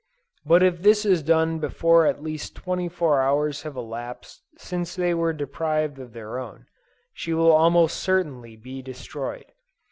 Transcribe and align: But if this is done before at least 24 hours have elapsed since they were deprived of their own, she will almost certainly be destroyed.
But 0.43 0.63
if 0.63 0.81
this 0.81 1.05
is 1.05 1.21
done 1.21 1.59
before 1.59 2.07
at 2.07 2.23
least 2.23 2.55
24 2.55 3.21
hours 3.21 3.61
have 3.61 3.75
elapsed 3.77 4.41
since 4.57 4.95
they 4.95 5.13
were 5.13 5.31
deprived 5.31 5.99
of 5.99 6.13
their 6.13 6.39
own, 6.39 6.65
she 7.13 7.35
will 7.35 7.51
almost 7.51 7.97
certainly 8.01 8.55
be 8.55 8.81
destroyed. 8.81 9.45